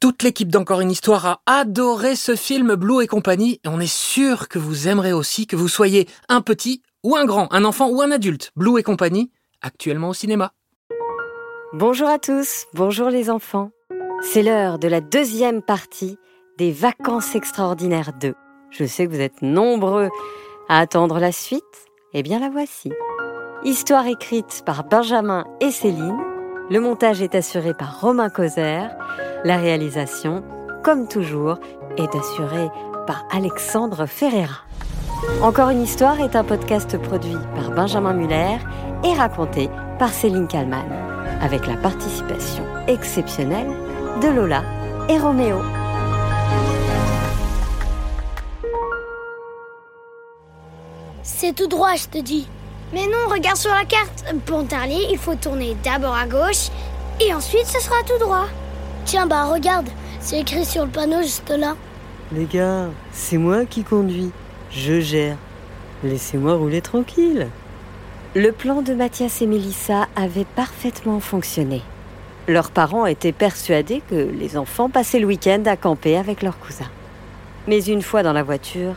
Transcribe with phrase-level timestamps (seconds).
[0.00, 3.92] Toute l'équipe d'Encore une histoire a adoré ce film Blue et compagnie et on est
[3.92, 7.88] sûr que vous aimerez aussi que vous soyez un petit ou un grand, un enfant
[7.88, 8.50] ou un adulte.
[8.56, 9.30] Blue et compagnie,
[9.62, 10.52] actuellement au cinéma.
[11.72, 13.70] Bonjour à tous, bonjour les enfants.
[14.22, 16.16] C'est l'heure de la deuxième partie
[16.58, 18.34] des Vacances extraordinaires 2.
[18.70, 20.08] Je sais que vous êtes nombreux
[20.68, 21.62] à attendre la suite.
[22.12, 22.92] Eh bien la voici.
[23.64, 26.18] Histoire écrite par Benjamin et Céline.
[26.70, 28.86] Le montage est assuré par Romain Causer.
[29.44, 30.42] La réalisation,
[30.82, 31.58] comme toujours,
[31.98, 32.70] est assurée
[33.06, 34.64] par Alexandre Ferreira.
[35.42, 38.56] Encore une histoire est un podcast produit par Benjamin Muller
[39.04, 39.68] et raconté
[39.98, 40.90] par Céline Kallmann,
[41.42, 43.68] avec la participation exceptionnelle
[44.22, 44.62] de Lola
[45.10, 45.58] et Roméo.
[51.22, 52.48] C'est tout droit, je te dis.
[52.94, 54.24] Mais non, regarde sur la carte.
[54.46, 56.70] Pontarlier, il faut tourner d'abord à gauche
[57.20, 58.46] et ensuite ce sera tout droit.
[59.04, 59.88] Tiens, bah regarde,
[60.20, 61.76] c'est écrit sur le panneau juste là.
[62.32, 64.30] Les gars, c'est moi qui conduis.
[64.70, 65.36] Je gère.
[66.02, 67.48] Laissez-moi rouler tranquille.
[68.34, 71.82] Le plan de Mathias et Mélissa avait parfaitement fonctionné.
[72.48, 76.90] Leurs parents étaient persuadés que les enfants passaient le week-end à camper avec leurs cousins.
[77.68, 78.94] Mais une fois dans la voiture,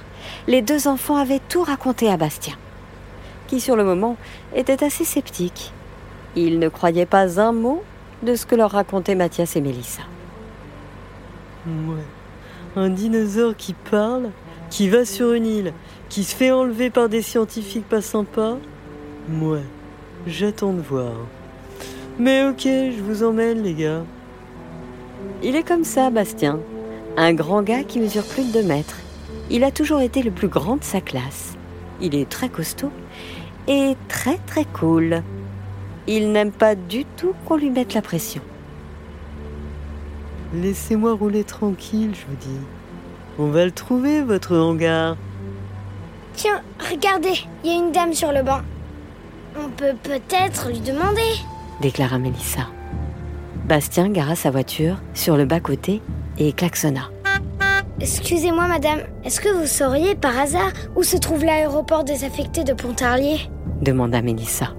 [0.47, 2.55] les deux enfants avaient tout raconté à Bastien,
[3.47, 4.17] qui sur le moment
[4.55, 5.73] était assez sceptique.
[6.35, 7.83] Il ne croyait pas un mot
[8.23, 10.03] de ce que leur racontaient Mathias et Mélissa.
[11.67, 12.03] Ouais.
[12.75, 14.29] Un dinosaure qui parle,
[14.69, 15.73] qui va sur une île,
[16.09, 18.57] qui se fait enlever par des scientifiques pas sympas
[19.41, 19.63] Ouais,
[20.25, 21.11] j'attends de voir.
[22.17, 24.03] Mais ok, je vous emmène les gars.
[25.43, 26.59] Il est comme ça, Bastien.
[27.17, 28.97] Un grand gars qui mesure plus de 2 mètres.
[29.49, 31.55] Il a toujours été le plus grand de sa classe.
[32.01, 32.91] Il est très costaud
[33.67, 35.23] et très très cool.
[36.07, 38.41] Il n'aime pas du tout qu'on lui mette la pression.
[40.53, 42.59] Laissez-moi rouler tranquille, je vous dis.
[43.37, 45.17] On va le trouver, votre hangar.
[46.33, 48.61] Tiens, regardez, il y a une dame sur le banc.
[49.59, 51.21] On peut peut-être lui demander,
[51.81, 52.67] déclara Mélissa.
[53.65, 56.01] Bastien gara sa voiture sur le bas-côté
[56.37, 57.09] et klaxonna.
[57.99, 63.39] Excusez-moi, madame, est-ce que vous sauriez par hasard où se trouve l'aéroport désaffecté de Pontarlier?
[63.81, 64.73] demanda Mélissa.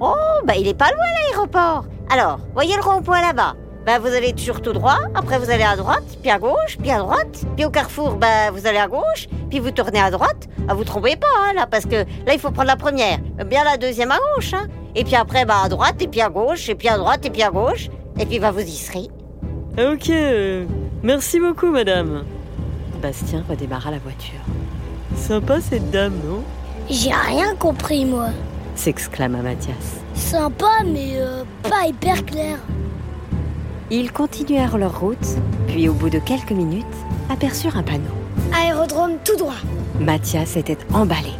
[0.00, 0.14] Oh,
[0.44, 1.84] bah il est pas loin l'aéroport.
[2.10, 3.54] Alors, voyez le rond-point là-bas.
[3.86, 6.90] Bah vous allez toujours tout droit, après vous allez à droite, puis à gauche, puis
[6.90, 10.48] à droite, puis au carrefour, bah vous allez à gauche, puis vous tournez à droite.
[10.68, 13.62] Ah, vous trompez pas hein, là, parce que là il faut prendre la première, bien
[13.62, 14.66] la deuxième à gauche, hein.
[14.96, 17.30] Et puis après, bah à droite, et puis à gauche, et puis à droite, et
[17.30, 19.08] puis à gauche, et puis bah vous y serez.
[19.78, 20.10] Ok,
[21.04, 22.24] merci beaucoup madame.
[23.00, 24.40] Bastien redémarra la voiture.
[25.14, 26.42] Sympa cette dame, non?
[26.90, 28.30] J'ai rien compris, moi.
[28.76, 30.00] S'exclama Mathias.
[30.14, 32.58] Sympa, mais euh, pas hyper clair.
[33.90, 35.36] Ils continuèrent leur route,
[35.68, 36.84] puis au bout de quelques minutes,
[37.30, 38.04] aperçurent un panneau.
[38.54, 39.54] Aérodrome tout droit.
[40.00, 41.32] Mathias était emballé.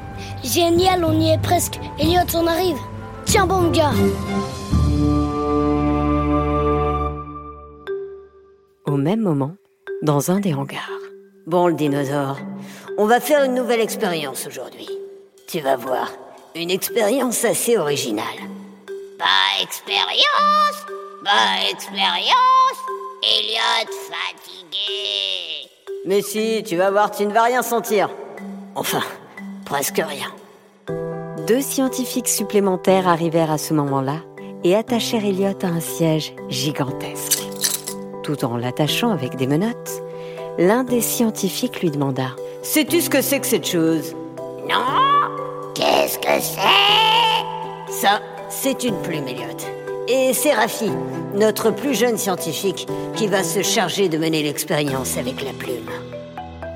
[0.44, 1.78] Génial, on y est presque.
[1.98, 2.78] Elliot, on arrive.
[3.24, 3.92] Tiens bon, gars.
[8.86, 9.56] Au même moment,
[10.02, 10.90] dans un des hangars.
[11.46, 12.38] Bon, le dinosaure,
[12.98, 14.88] on va faire une nouvelle expérience aujourd'hui.
[15.46, 16.08] Tu vas voir,
[16.56, 18.24] une expérience assez originale.
[19.18, 20.86] Pas expérience
[21.24, 22.80] Pas expérience
[23.22, 25.68] Elliot fatigué
[26.06, 28.08] Mais si, tu vas voir, tu ne vas rien sentir.
[28.74, 29.02] Enfin,
[29.64, 30.32] presque rien.
[31.46, 34.20] Deux scientifiques supplémentaires arrivèrent à ce moment-là
[34.64, 37.42] et attachèrent Elliot à un siège gigantesque.
[38.22, 40.02] Tout en l'attachant avec des menottes,
[40.58, 42.30] l'un des scientifiques lui demanda
[42.62, 44.14] Sais-tu ce que c'est que cette chose?
[44.68, 45.05] Non
[46.06, 47.92] Qu'est-ce que c'est?
[47.92, 49.56] Ça, c'est une plume, Elliot.
[50.06, 50.88] Et c'est Rafi,
[51.34, 52.86] notre plus jeune scientifique,
[53.16, 55.90] qui va se charger de mener l'expérience avec la plume.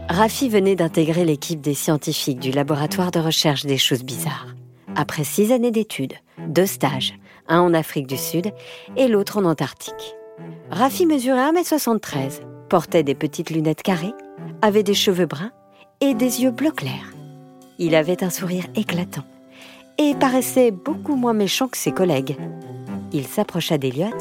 [0.09, 4.49] Rafi venait d'intégrer l'équipe des scientifiques du laboratoire de recherche des choses bizarres.
[4.97, 6.15] Après six années d'études,
[6.49, 7.15] deux stages,
[7.47, 8.51] un en Afrique du Sud
[8.97, 10.17] et l'autre en Antarctique.
[10.73, 14.15] Rafi mesurait 1m73, portait des petites lunettes carrées,
[14.61, 15.53] avait des cheveux bruns
[16.01, 17.13] et des yeux bleu clair.
[17.83, 19.25] Il avait un sourire éclatant
[19.97, 22.37] et paraissait beaucoup moins méchant que ses collègues.
[23.11, 24.13] Il s'approcha d'Eliot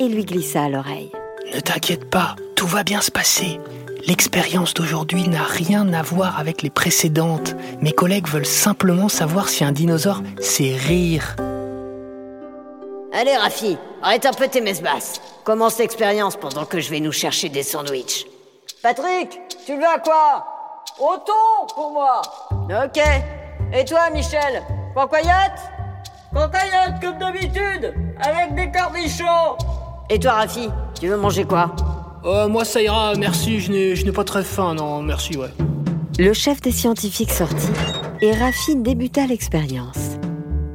[0.00, 1.12] et lui glissa à l'oreille.
[1.54, 3.60] Ne t'inquiète pas, tout va bien se passer.
[4.08, 7.54] l'expérience d'aujourd'hui n'a rien à voir avec les précédentes.
[7.80, 11.36] Mes collègues veulent simplement savoir si un dinosaure sait rire.
[13.12, 15.20] Allez, Rafi, arrête un peu tes messes basses.
[15.44, 18.26] Commence l'expérience pendant que je vais nous chercher des sandwichs.
[18.82, 20.55] Patrick, tu veux à quoi?
[20.98, 22.22] Au thon pour moi.
[22.50, 23.00] Ok.
[23.72, 24.62] Et toi, Michel
[24.94, 25.60] Cancoyote
[26.32, 29.56] Cancoyote comme d'habitude, avec des cornichons.
[30.08, 31.74] Et toi, Rafi, tu veux manger quoi
[32.24, 35.50] Euh, moi ça ira, merci, je n'ai je n'ai pas très faim, non, merci, ouais.
[36.18, 37.72] Le chef des scientifiques sortit
[38.22, 40.16] et Rafi débuta l'expérience.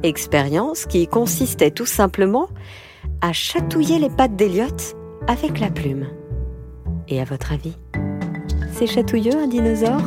[0.02, 2.48] Expérience qui consistait tout simplement
[3.20, 4.94] à chatouiller les pattes d'Eliott
[5.26, 6.06] avec la plume.
[7.08, 7.76] Et à votre avis,
[8.72, 10.02] c'est chatouilleux un dinosaure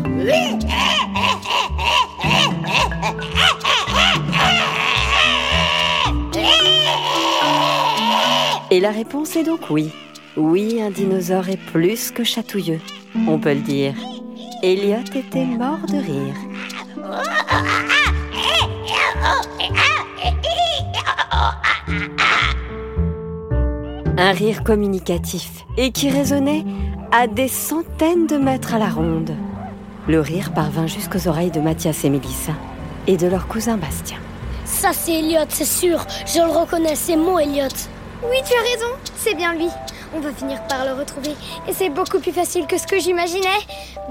[8.71, 9.91] Et la réponse est donc oui.
[10.35, 12.81] Oui, un dinosaure est plus que chatouilleux.
[13.27, 13.93] On peut le dire.
[14.63, 16.35] Elliot était mort de rire.
[24.17, 26.65] Un rire communicatif et qui résonnait
[27.17, 29.31] à des centaines de mètres à la ronde.
[30.05, 32.51] Le rire parvint jusqu'aux oreilles de Mathias et Mélissa
[33.07, 34.17] et de leur cousin Bastien.
[34.65, 36.05] Ça, c'est Elliot, c'est sûr.
[36.25, 37.73] Je le reconnais, c'est mon Elliot.
[38.29, 39.69] Oui, tu as raison, c'est bien lui.
[40.13, 41.31] On va finir par le retrouver
[41.69, 43.61] et c'est beaucoup plus facile que ce que j'imaginais.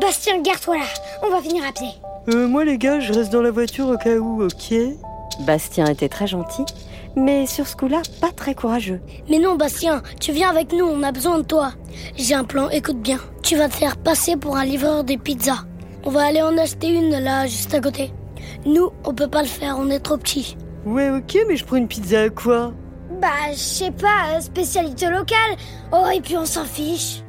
[0.00, 0.86] Bastien, garde-toi là,
[1.26, 1.90] on va finir à pied.
[2.30, 4.74] Euh, moi les gars, je reste dans la voiture au cas où, ok?
[5.40, 6.64] Bastien était très gentil,
[7.16, 9.00] mais sur ce coup-là, pas très courageux.
[9.28, 11.72] Mais non, Bastien, tu viens avec nous, on a besoin de toi.
[12.16, 13.18] J'ai un plan, écoute bien.
[13.42, 15.64] Tu vas te faire passer pour un livreur des pizzas.
[16.04, 18.12] On va aller en acheter une là, juste à côté.
[18.66, 20.56] Nous, on peut pas le faire, on est trop petits.
[20.84, 22.72] Ouais, ok, mais je prends une pizza à quoi?
[23.20, 25.56] Bah, je sais pas, euh, spécialité locale.
[25.92, 27.22] Oh, et puis on s'en fiche.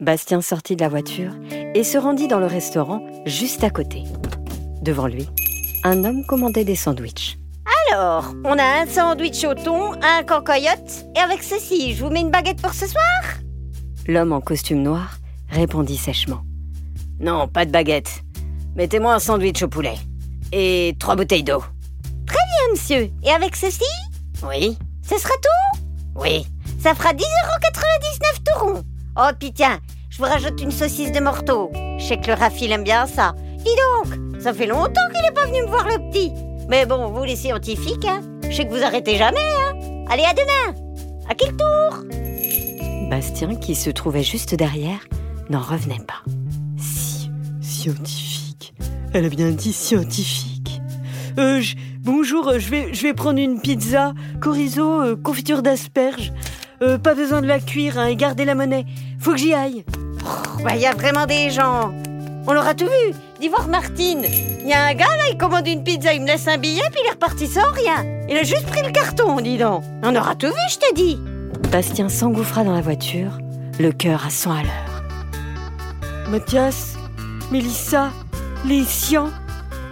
[0.00, 1.32] Bastien sortit de la voiture
[1.74, 4.04] et se rendit dans le restaurant juste à côté.
[4.82, 5.26] Devant lui,
[5.84, 7.38] un homme commandait des sandwichs.
[7.92, 12.20] Alors, on a un sandwich au thon, un cancoyote, et avec ceci, je vous mets
[12.20, 13.04] une baguette pour ce soir
[14.08, 15.18] L'homme en costume noir
[15.50, 16.42] répondit sèchement.
[17.20, 18.22] Non, pas de baguette.
[18.74, 19.96] Mettez-moi un sandwich au poulet.
[20.52, 21.62] Et trois bouteilles d'eau.
[22.26, 23.10] Très bien, monsieur.
[23.22, 23.84] Et avec ceci?
[24.46, 24.76] Oui.
[25.02, 25.80] Ce sera tout?
[26.16, 26.46] Oui.
[26.80, 27.22] Ça fera 10,99€
[28.44, 28.82] tout rond.
[29.16, 29.80] Oh, puis tiens,
[30.10, 31.72] je vous rajoute une saucisse de morteau.
[31.98, 33.34] Je sais que le Rafi aime bien ça.
[33.58, 33.70] Dis
[34.04, 36.32] donc, ça fait longtemps qu'il n'est pas venu me voir le petit.
[36.68, 40.04] Mais bon, vous les scientifiques, hein, je sais que vous arrêtez jamais, hein.
[40.08, 40.74] Allez, à demain
[41.28, 42.04] À quel tour?
[43.10, 44.98] Bastien, qui se trouvait juste derrière,
[45.48, 46.22] n'en revenait pas.
[46.78, 47.30] Si,
[47.60, 48.74] scientifique.
[49.12, 50.80] Elle a bien dit scientifique.
[51.38, 56.32] Euh, je- bonjour, euh, je vais, je vais prendre une pizza, chorizo, euh, confiture d'asperges.
[56.82, 58.84] Euh, pas besoin de la cuire hein, et garder la monnaie.
[59.20, 59.84] Faut que j'y aille.
[60.64, 61.92] Bah, il y a vraiment des gens.
[62.46, 63.14] On l'aura tout vu.
[63.40, 64.24] Dis voir Martine.
[64.60, 66.82] Il y a un gars là, il commande une pizza, il me laisse un billet,
[66.90, 68.04] puis il est reparti sans rien.
[68.28, 69.82] Il a juste pris le carton, dis donc.
[70.02, 71.18] On aura tout vu, je te dis.
[71.70, 73.38] Bastien s'engouffra dans la voiture,
[73.78, 75.02] le cœur à 100 à l'heure.
[76.30, 76.96] Mathias,
[77.52, 78.10] Mélissa,
[78.66, 79.30] les scients,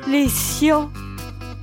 [0.09, 0.91] les scients,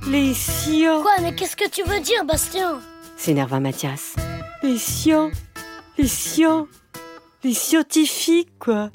[0.08, 2.80] les scients, Quoi, mais qu'est-ce que tu veux dire, Bastien?
[3.16, 4.14] S'énerva Mathias.
[4.62, 5.30] les scients,
[5.98, 6.66] les scients,
[7.44, 8.90] les scientifiques, quoi.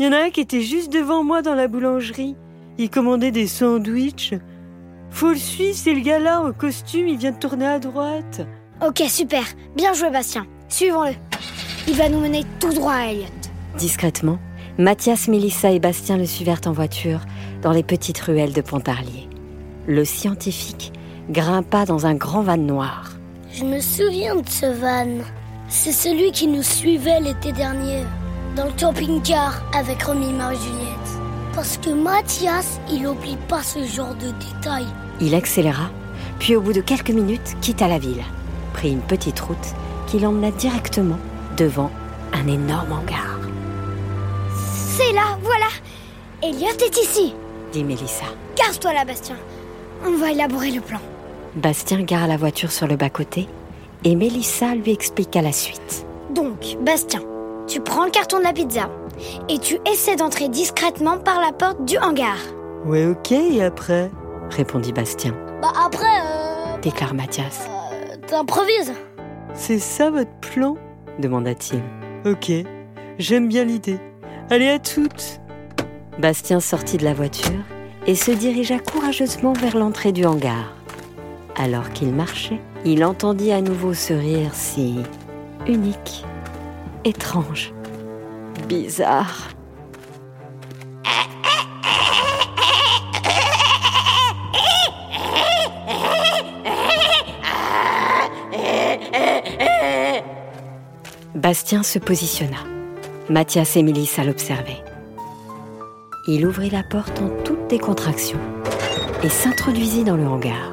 [0.00, 2.34] Il y en a un qui était juste devant moi dans la boulangerie.
[2.78, 4.32] Il commandait des sandwichs.
[5.10, 8.46] Faut le suivre, c'est le gars là en costume, il vient de tourner à droite.
[8.80, 9.42] Ok, super.
[9.76, 10.46] Bien joué, Bastien.
[10.70, 11.12] Suivons-le.
[11.86, 13.26] Il va nous mener tout droit à Elliot.
[13.76, 14.38] Discrètement,
[14.78, 17.20] Mathias, Mélissa et Bastien le suivirent en voiture
[17.60, 19.28] dans les petites ruelles de Pontarlier.
[19.86, 20.94] Le scientifique
[21.28, 23.10] grimpa dans un grand van noir.
[23.52, 25.22] Je me souviens de ce van.
[25.68, 28.04] C'est celui qui nous suivait l'été dernier,
[28.60, 31.10] dans le camping-car avec Romy et Marie-Juliette.
[31.54, 34.86] Parce que Mathias, il oublie pas ce genre de détails.
[35.18, 35.90] Il accéléra,
[36.38, 38.22] puis au bout de quelques minutes quitta la ville,
[38.74, 39.56] prit une petite route
[40.06, 41.16] qui l'emmena directement
[41.56, 41.90] devant
[42.34, 43.38] un énorme hangar,
[44.54, 45.68] C'est là, voilà.
[46.42, 47.34] Elliot est ici.
[47.72, 48.26] dit Mélissa.
[48.56, 49.36] Garde-toi là, Bastien.
[50.06, 51.00] On va élaborer le plan.
[51.56, 53.48] Bastien gara la voiture sur le bas-côté
[54.04, 56.06] et Mélissa lui expliqua la suite.
[56.34, 57.20] Donc, Bastien,
[57.70, 58.90] tu prends le carton de la pizza
[59.48, 62.36] et tu essaies d'entrer discrètement par la porte du hangar.
[62.84, 64.10] Ouais, ok, et après?
[64.50, 68.92] Répondit Bastien, Bah après, euh, déclara Mathias, euh, t'improvises.
[69.54, 70.76] C'est ça votre plan?
[71.20, 71.80] demanda-t-il.
[72.28, 72.50] Ok,
[73.18, 73.98] j'aime bien l'idée.
[74.50, 75.40] Allez à toutes
[76.18, 77.60] Bastien sortit de la voiture
[78.08, 80.72] et se dirigea courageusement vers l'entrée du hangar.
[81.56, 84.96] Alors qu'il marchait, il entendit à nouveau ce rire si
[85.68, 86.24] unique,
[87.04, 87.72] étrange,
[88.68, 89.48] bizarre.
[101.34, 102.58] Bastien se positionna.
[103.30, 104.84] Mathias et Mélissa l'observaient.
[106.26, 108.38] Il ouvrit la porte en toute décontraction
[109.22, 110.72] et s'introduisit dans le hangar.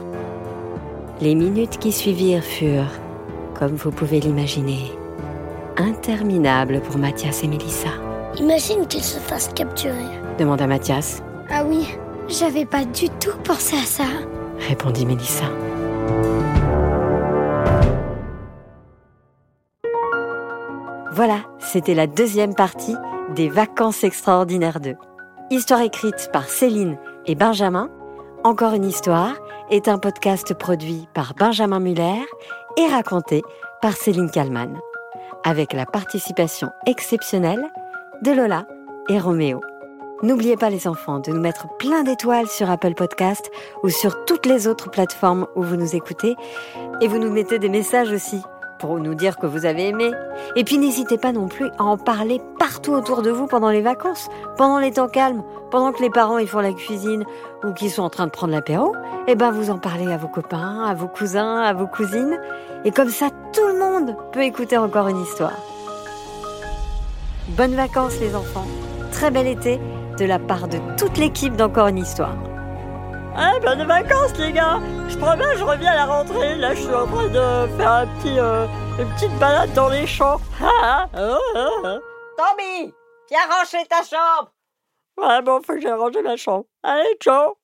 [1.22, 3.00] Les minutes qui suivirent furent,
[3.54, 4.92] comme vous pouvez l'imaginer,
[5.78, 7.90] interminables pour Mathias et Mélissa.
[8.38, 9.94] Imagine qu'il se fasse capturer.
[10.38, 11.88] demanda Mathias, Ah oui,
[12.28, 14.04] j'avais pas du tout pensé à ça.
[14.68, 15.46] répondit Mélissa.
[21.12, 22.96] Voilà, c'était la deuxième partie
[23.36, 24.96] des Vacances extraordinaires 2.
[25.50, 27.90] Histoire écrite par Céline et Benjamin.
[28.44, 29.34] Encore une histoire
[29.72, 32.24] est un podcast produit par Benjamin Muller
[32.78, 33.42] et raconté
[33.82, 34.78] par Céline Kallmann,
[35.48, 37.64] avec la participation exceptionnelle
[38.22, 38.66] de Lola
[39.08, 39.62] et Roméo.
[40.22, 43.50] N'oubliez pas les enfants de nous mettre plein d'étoiles sur Apple Podcast
[43.82, 46.36] ou sur toutes les autres plateformes où vous nous écoutez
[47.00, 48.42] et vous nous mettez des messages aussi
[48.78, 50.12] pour nous dire que vous avez aimé.
[50.58, 53.82] Et puis n'hésitez pas non plus à en parler partout autour de vous pendant les
[53.82, 54.28] vacances,
[54.58, 57.24] pendant les temps calmes, pendant que les parents ils font la cuisine
[57.64, 58.94] ou qu'ils sont en train de prendre l'apéro.
[59.28, 62.38] Et ben vous en parlez à vos copains, à vos cousins, à vos cousines.
[62.86, 63.67] Et comme ça, tout
[63.98, 65.58] monde peut écouter encore une histoire.
[67.50, 68.68] Bonnes vacances les enfants.
[69.12, 69.80] Très bel été
[70.20, 72.36] de la part de toute l'équipe d'Encore une histoire.
[73.36, 76.56] Ah, bonnes vacances, les gars Je promets, je reviens à la rentrée.
[76.56, 78.66] Là, je suis en train de faire un petit, euh,
[79.00, 80.42] une petite balade dans les champs.
[80.62, 81.98] Ah, ah, ah.
[82.38, 82.94] Tommy,
[83.30, 84.52] viens ranger ta chambre.
[85.18, 86.66] Ouais, bon, faut que j'aille ranger ma chambre.
[86.84, 87.57] Allez, ciao